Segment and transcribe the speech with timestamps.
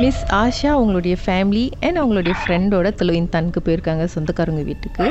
[0.00, 2.88] Miss Asha அவங்களுடைய family and அவங்களுடைய ஃப்ரெண்டோட
[3.30, 5.06] தனுக்கு போயிருக்காங்க சொந்தக்காரங்க வீட்டுக்கு.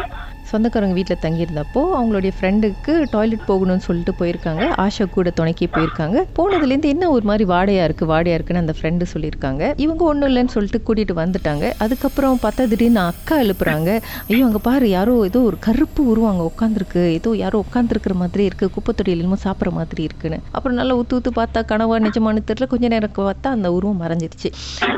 [0.52, 4.64] சொந்தக்காரங்க வீட்டில் தங்கியிருந்தப்போ அவங்களுடைய ஃப்ரெண்டுக்கு டாய்லெட் போகணும்னு சொல்லிட்டு போயிருக்காங்க.
[4.86, 6.18] ஆஷா கூட துணைக்கி போயிருக்காங்க.
[6.38, 9.64] போனதுலேருந்து என்ன ஒரு மாதிரி வாடையாக இருக்குது வாடையாக இருக்குன்னு அந்த ஃப்ரெண்டு சொல்லியிருக்காங்க.
[9.86, 11.66] இவங்க ஒன்றும் இல்லைன்னு சொல்லிட்டு கூட்டிகிட்டு வந்துட்டாங்க.
[11.86, 13.90] அதுக்கப்புறம் பார்த்தா திடீர்னு அக்கா எழுப்புறாங்க.
[14.30, 18.74] ஐயோ அங்கே பாரு யாரோ ஏதோ ஒரு கருப்பு உருவம் அங்கே உட்காந்துருக்கு ஏதோ யாரோ உட்காந்துருக்கிற மாதிரி இருக்குது
[18.78, 20.40] குப்பைத்தொட்டியில் என்னமோ சாப்பிட்ற மாதிரி இருக்குன்னு.
[20.56, 22.68] அப்புறம் நல்லா ஊற்று ஊற்று பார்த்தா கனவா நிஜமானு தெரியல.
[22.74, 24.50] கொஞ்ச நேரம் பார்த்தா அந்த உருவம் மறைஞ்சிருச்சு.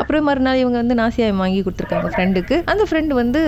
[0.01, 3.41] அப்புறம் மறுநாள் இவங்க வந்து நாசியாயம் வாங்கி கொடுத்துருக்காங்க ஃப்ரெண்டுக்கு அந்த ஃப்ரெண்டு வந்து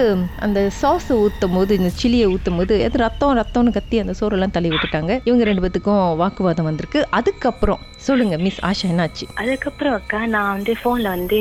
[0.46, 4.70] அந்த சாஸை ஊற்றும் போது இந்த சில்லியை ஊற்றும் போது எது ரத்தம் ரத்தம்னு கத்தி அந்த சோறெல்லாம் தள்ளி
[4.70, 5.20] விட்டுட்டாங்க.
[5.24, 7.08] இவங்க ரெண்டு பேத்துக்கும் வாக்குவாதம் வந்திருக்கு.
[7.10, 9.26] அதுக்கப்புறம் சொல்லுங்க மிஸ் ஆஷா என்னாச்சு?
[9.42, 11.40] அதுக்கப்புறம் அக்கா நான் வந்து போன்ல வந்து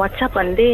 [0.00, 0.66] வாட்ஸ்அப் வந்து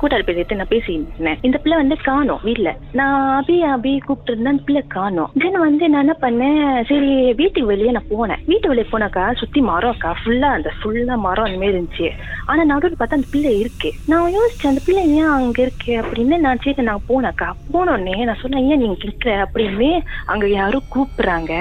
[0.00, 1.38] கூட்டாளி பேசிட்டு நான் பேசிட்டு இருந்தேன்.
[1.46, 5.30] இந்த பிள்ளை வந்து காணோம் வீட்டுல நான் அபி அபி கூப்பிட்டு இருந்தேன் அந்த பிள்ளை காணோம்.
[5.42, 6.60] தென் வந்து நான் என்ன பண்ணேன்
[6.90, 7.10] சரி
[7.40, 8.42] வீட்டுக்கு வெளியே நான் போனேன்.
[8.50, 12.10] வீட்டு வெளியே போனாக்கா சுத்தி மரம் அக்கா ஃபுல்லா அந்த ஃபுல்லா மரம் அந்த மாதிரி இருந்துச்சு.
[12.50, 13.92] ஆனா நடுவில் பார்த்தா அந்த பிள்ளை இருக்கு.
[14.12, 16.38] நான் யோசிச்சேன் அந்த பிள்ளை ஏன் அங்க இருக்கு அப்படின்னு.
[16.46, 19.90] நான் சரி நான் போனேக்கா போனோடனே நான் சொன்னேன் ஏன் நீங்க கேட்கிற அப்படின்னு
[20.32, 21.52] அங்க யாரும் கூப்பிடுறாங்க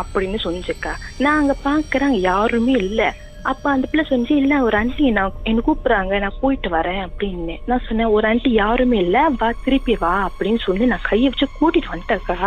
[0.00, 0.94] அப்படின்னு சொன்னிச்சுக்கா
[1.24, 3.00] நான் அங்க பாக்குறேன் அங்க யாருமே இல்ல.
[3.44, 7.54] அப்ப அந்த பிள்ளை சொன்னிச்சு இல்ல ஒரு ஆண்டி நான் என்ன கூப்பிடுறாங்க நான் போயிட்டு வரேன் அப்படின்னு.
[7.64, 11.92] நான் சொன்னேன் ஒரு ஆண்டி யாருமே இல்ல வா திருப்பி வா அப்படின்னு சொல்லி நான் கையை வச்சு கூட்டிட்டு
[11.92, 12.38] வந்துட்டேக்கா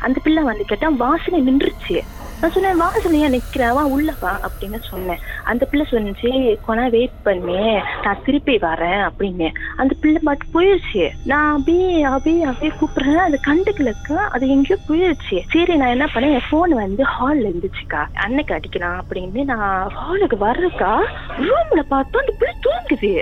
[0.00, 1.96] அந்த பிள்ளை வந்து கேட்டா வாசனை நின்றுச்சு.
[2.40, 5.22] நான் சொன்னேன் வாசனையா நிக்கிறேன் வா உள்ள வா அப்படின்னு சொன்னேன்.
[5.50, 6.30] அந்த பிள்ளை சொன்னிச்சு
[6.66, 7.56] கொனா வெயிட் பண்ணு
[8.04, 9.48] நான் திருப்பி வரேன் அப்படின்னு.
[9.80, 13.22] அந்த பிள்ளை மட்டும் போயிடுச்சு நான் அப்படியே அப்படியே அப்படியே கூப்பிடுறேன்.
[13.26, 18.02] அது கண்டுக்கலக்கா அது எங்கேயோ போயிடுச்சு சரி நான் என்ன பண்ணேன் என் போன் வந்து ஹால்ல இருந்துச்சுக்கா.
[18.26, 20.92] அன்னைக்கு அடிக்கலாம் அப்படின்னு நான் ஹாலுக்கு வர்றக்கா
[21.48, 23.14] ரூம்ல பார்த்தா அந்த பிள்ளை தூங்குது.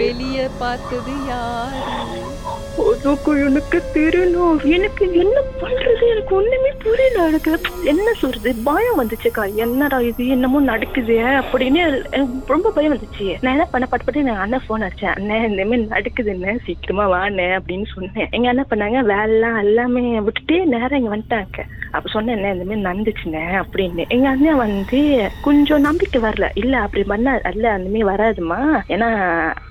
[0.00, 2.35] வெளிய பார்த்தது யாரு?
[2.78, 6.10] அதுக்கு எனக்கு தெரியணும் எனக்கு என்ன பண்றது?
[6.10, 7.26] எனக்கு ஒண்ணுமே புரியல.
[7.26, 8.54] எனக்கு என்ன சொல்றது?
[8.64, 10.28] பயம் வந்துச்சுக்கா என்னடா இது?
[10.28, 11.14] என்னமோ நடக்குது?
[11.16, 13.36] அப்படின்னு எனக்கு ரொம்ப பயம் வந்துச்சு.
[13.40, 13.86] நான் என்ன பண்ண?
[13.86, 15.16] பட்டு பட்டு எங்க அண்ணன் போன் அடிச்சேன்.
[15.16, 18.28] அண்ணன் இந்த மாதிரி நடக்குதுன்னு சீக்கிரமா வாண்ணே அப்படின்னு சொன்னேன்.
[18.30, 19.12] எங்க அண்ணன் பண்ணாங்க.
[19.12, 21.58] வேலைலாம் எல்லாமே விட்டுட்டு நேரம் இங்க வந்துட்டாங்க.
[21.96, 24.04] அப்ப சொன்னேன் இந்த மாதிரி நடந்துச்சுண்ணே அப்படின்னு.
[24.14, 25.00] எங்க அண்ணன் வந்து
[25.46, 26.48] கொஞ்சம் நம்பிக்கை வரல.
[26.62, 28.60] இல்ல அப்படி பண்ண அல்ல அந்த மாதிரி வராதுமா
[28.94, 29.08] ஏன்னா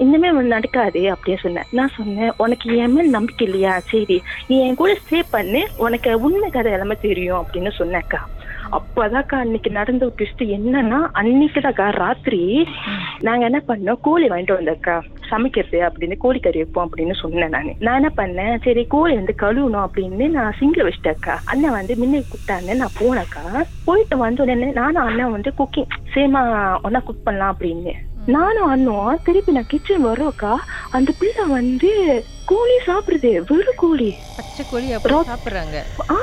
[0.06, 1.70] இனிமே ஒன்று நடக்காது அப்படியே சொன்னேன்.
[1.80, 3.74] நான் சொன்னேன் உனக்கு என் மேல் நம்பிக்கை இல்லையா?
[3.92, 5.64] சரி நீ என் கூட ஸ்டே பண்ணு.
[5.78, 8.22] உனக்கு உண்மை கதை எல்லாமே தெரியும் அப்படின்னு சொன்னேக்கா
[8.78, 12.40] அப்பதாக்கா அன்னைக்கு நடந்த ஒரு ட்விஸ்ட் என்னன்னா அன்னைக்குதாக்கா ராத்திரி
[13.28, 14.00] நாங்க என்ன பண்ணோம்?
[14.02, 14.96] கோழி வாங்கிட்டு வந்தோம்க்கா.
[15.30, 17.76] சமைக்கிறது அப்படின்னு கோழி கறி வைப்போம் அப்படின்னு சொன்னேன் நான்.
[17.80, 18.62] நான் என்ன பண்ணேன்?
[18.64, 21.38] சரி கோழி வந்து கழுவணும் அப்படின்னு நான் சிங்கிள் வச்சிட்டேக்கா.
[21.44, 22.76] அண்ணன் வந்து முன்ன கூப்பிட்டாங்க.
[22.76, 23.64] நான் போனேக்கா.
[23.84, 27.94] போயிட்டு வந்த உடனே நானும் அண்ணன் வந்து குக்கிங் சேமா ஒன்னா குக் பண்ணலாம் அப்படின்னு.
[28.34, 30.54] நானும் அண்ணும் திருப்பி நான் கிச்சன் வரோக்கா
[30.90, 31.92] அந்த பிள்ளை வந்து
[32.46, 34.10] கோழி சாப்பிடுது வெறும் கோழி.
[34.38, 35.78] பச்சை கோழி அப்படி சாப்பிடுறாங்க.
[36.16, 36.18] ஆ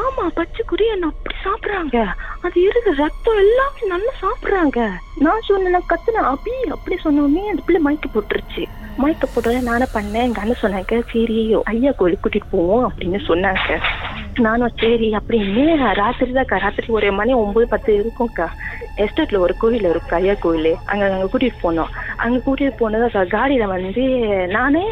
[0.00, 1.96] ஆமா பச்சை குறி என்ன அப்படி சாப்பிடுறாங்க?
[2.40, 4.78] அது இருக்கு ரத்தம் எல்லாமே நல்லா சாப்பிடுறாங்க.
[5.16, 8.64] நான் சொன்னேன் கத்துன அபி அப்படி சொன்னோடனே அந்த பிள்ளை மயக்க போட்டுருச்சு.
[8.98, 13.78] மயக்க போட்டோட நானே பண்ணேன் எங்க அண்ணன் சொன்னாங்க சரி ஐயா கோழி கூட்டிட்டு போவோம் அப்படின்னு சொன்னாங்க.
[14.46, 18.46] நானும் சரி அப்படின்னு ராத்திரி தான்க்கா ராத்திரி ஒரு மணி ஒன்பது பத்து இருக்கும்க்கா.
[18.96, 20.74] எஸ்டேட்ல ஒரு கோயில் இருக்கு ஐயா கோயில்.
[20.86, 21.90] அங்க அங்க கூட்டிட்டு போனோம்.
[22.16, 24.02] அங்க கூட்டிட்டு போனதா காடியில வந்து
[24.46, 24.84] நானே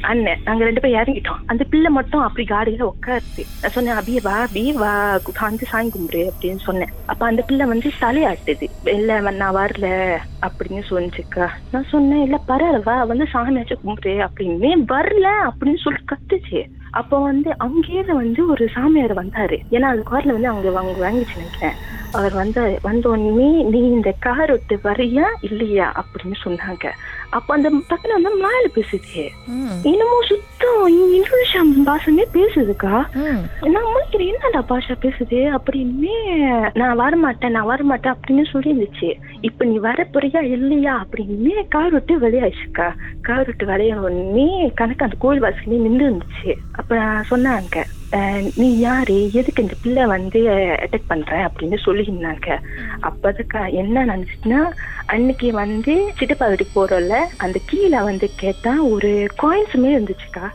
[0.00, 0.40] அண்ணன்.
[0.44, 1.40] நாங்க ரெண்டு பேரும் இறங்கிட்டோம்.
[1.46, 6.58] அந்த பிள்ளை மட்டும் அப்படி காடியில உட்காருச்சு சொன்னேன் அபிய வா அபி வா காந்து சாமி கும்பிடு அப்படின்னு
[6.58, 6.88] சொன்னேன்.
[7.06, 8.70] அப்ப அந்த பிள்ளை வந்து தலையாட்டுது.
[8.84, 10.16] இல்ல நான் வரல
[10.46, 11.48] அப்படின்னு சொன்னிச்சுக்கா.
[11.72, 14.76] நான் சொன்னேன் இல்ல பரவாயில்ல வா வந்து சாமியாச்சும் கும்பிடு அப்படின்னு.
[14.88, 15.28] வரல?
[15.48, 16.64] அப்படின்னு சொல்லி கத்துச்சு.
[16.90, 19.58] அப்போ வந்து அங்கேயே வந்து ஒரு சாமியார் வந்தாரு.
[19.70, 21.74] ஏன்னா அந்த குரல வந்து அவங்க அவங்க வாங்கிச்சு நினைக்கிறேன்.
[22.12, 22.76] அவர் வந்தாரு.
[22.84, 25.86] வந்த உடனே நீ இந்த கார் விட்டு வரியா இல்லையா?
[26.00, 26.86] அப்படின்னு சொன்னாங்க.
[27.30, 29.22] அப்ப அந்த பக்கத்துல வந்து மலையில பேசுது
[29.82, 30.82] இன்னமும் சுத்தம்
[31.14, 32.94] இந்தோனேஷியா பாஷமே பேசுதுக்கா.
[33.74, 35.38] நான் முடிக்கிறேன் என்னடா பாஷா பேசுது?
[35.56, 36.12] அப்படின்னு
[36.74, 40.94] நான் வரமாட்டேன் நான் வரமாட்டேன் அப்படின்னு சொல்லியிருந்துச்சு இப்ப நீ வர போறியா இல்லையா?
[41.04, 42.88] அப்படின்னு கார் விட்டு வெளியாயிடுச்சுக்கா.
[43.22, 46.94] கார் விட்டு வெளிய உடனே கணக்கு அந்த கோயில் வாசலே நின்று இருந்துச்சு அப்ப
[47.30, 47.76] சொன்னாங்க.
[48.58, 49.16] நீ யாரு?
[49.38, 50.40] எதுக்கு இந்த பிள்ளை வந்து
[50.84, 51.30] அட்டாக் பண்ற?
[51.46, 52.48] அப்படின்னு சொல்லியிருந்தாங்க.
[53.08, 54.60] அப்பதுக்கா என்ன நினைச்சுன்னா
[55.14, 59.10] அன்னைக்கு வந்து சித்தப்பா வீட்டுக்கு போறோம்ல அந்த கீழே வந்து கேட்டா ஒரு
[59.42, 60.46] காயின்ஸுமே இருந்துச்சுக்கா.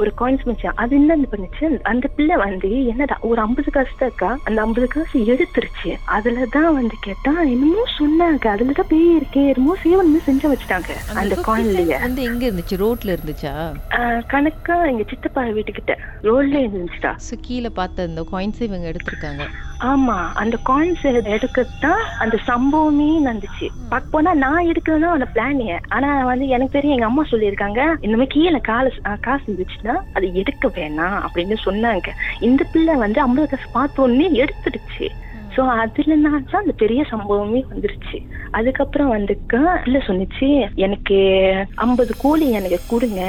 [0.00, 1.66] ஒரு காயின்ஸ் மிச்சம் அது என்ன பண்ணுச்சு?
[1.92, 5.92] அந்த பிள்ளை வந்து என்னடா ஒரு ஐம்பது காசு தான் இருக்கா அந்த ஐம்பது காசு எடுத்துருச்சு.
[6.16, 8.44] அதுலதான் வந்து கேட்டா என்னமோ சொன்னாங்க.
[8.54, 10.92] அதுலதான் பேய் இருக்கே என்னமோ சேவனமே செஞ்சு வச்சுட்டாங்க
[11.22, 12.80] அந்த காயின்லயே வந்து எங்க இருந்துச்சு?
[12.84, 13.54] ரோட்ல இருந்துச்சா?
[14.34, 15.96] கணக்கா எங்க சித்தப்பா வீட்டுக்கிட்ட.
[16.28, 16.56] ரோட்ல
[16.90, 19.44] இருந்துச்சுடா ஸோ கீழே பார்த்த அந்த காயின்ஸை இவங்க எடுத்திருக்காங்க.
[19.80, 23.66] ஆமா அந்த காயின்ஸ் எடுக்கத்தான் அந்த சம்பவமே நடந்துச்சு.
[23.88, 28.26] பார்க்க போனா நான் எடுக்கணும் அந்த பிளான் ஆனா வந்து எனக்கு தெரியும் எங்க அம்மா சொல்லியிருக்காங்க இந்த மாதிரி
[28.26, 28.60] கீழே
[29.04, 32.08] அஹ் காசு இருந்துச்சுன்னா அது எடுக்க வேணாம் அப்படின்னு சொன்னாங்க.
[32.40, 35.08] இந்த பிள்ளை வந்து ஐம்பது காசு பார்த்த உடனே எடுத்துடுச்சு.
[35.54, 38.18] ஸோ அதுலனால தான் அந்த பெரிய சம்பவமே வந்துருச்சு.
[38.58, 40.48] அதுக்கப்புறம் வந்துக்கா இல்ல சொன்னிச்சு
[40.86, 41.16] எனக்கு
[41.84, 43.22] ஐம்பது கோழி எனக்கு கொடுங்க.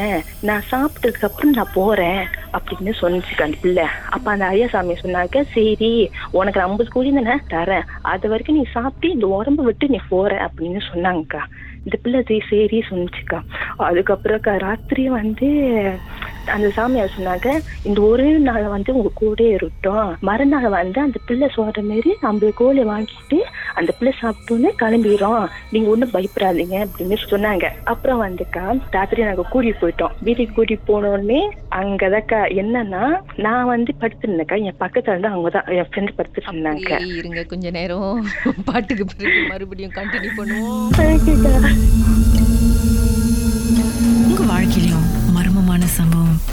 [0.50, 2.22] நான் சாப்பிட்டதுக்கு அப்புறம் நான் போறேன்
[2.58, 5.92] அப்படின்னு சொன்னிச்சுக்கா அந்த பிள்ளை அப்ப அந்த ஐயாசாமி சொன்னாக்க சரி
[6.32, 7.88] உனக்கு ஐம்பது கோழி தானே தரேன்.
[8.14, 11.44] அது வரைக்கும் நீ சாப்பிட்டு இந்த உடம்பு விட்டு நீ போற அப்படின்னு சொன்னாங்கக்கா.
[11.86, 12.20] இந்த பிள்ளை
[12.50, 13.38] சரி சொன்னிச்சுக்கா.
[13.90, 15.48] அதுக்கப்புறம் ராத்திரி வந்து
[16.56, 17.48] அந்த சாமியார் சொன்னாங்க
[17.90, 20.10] இந்த ஒரே நாள் வந்து உங்க கூட இருக்கட்டும்.
[20.30, 23.40] மறுநாள் வந்து அந்த பிள்ளை சொல்ற மாரி ஐம்பது கோழி வாங்கிட்டு
[23.80, 27.66] அந்த பிள்ளை சாப்பிட்டோன்னே கிளம்பிடும் நீங்க ஒன்றும் பயப்படாதீங்க அப்படின்னு சொன்னாங்க.
[27.94, 28.66] அப்புறம் வந்துக்கா
[28.98, 30.16] ராத்திரி நாங்க கூட்டிட்டு போயிட்டோம்.
[30.28, 31.42] வீட்டுக்கு கூட்டிட்டு போனோடனே
[31.82, 33.04] அங்கதாக்கா என்னன்னா
[33.46, 36.92] நான் வந்து படுத்திருந்தேக்கா என் பக்கத்துல இருந்து அவங்க தான் என் ஃப்ரெண்ட் படுத்து சொன்னாங்க.
[37.20, 38.20] இருங்க கொஞ்ச நேரம்.
[38.70, 40.90] பாட்டுக்கு பிறகு மறுபடியும் கண்டினியூ பண்ணுவோம்.
[44.28, 45.08] உங்க வாழ்க்கையிலும்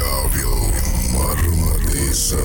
[0.00, 0.72] Impagável.
[1.12, 2.40] Marmariza.